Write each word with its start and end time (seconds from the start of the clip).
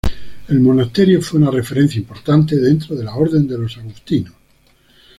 El 0.47 0.59
monasterio 0.59 1.21
fue 1.21 1.39
una 1.39 1.51
referencia 1.51 1.99
importante 1.99 2.55
dentro 2.55 2.95
de 2.95 3.03
la 3.03 3.13
orden 3.15 3.47
de 3.47 3.59
los 3.59 3.77
Agustinos. 3.77 4.33